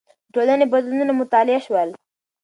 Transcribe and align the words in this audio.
د 0.03 0.03
ټولنې 0.33 0.65
بدلونونه 0.73 1.13
مطالعه 1.21 1.61
شول. 1.65 1.89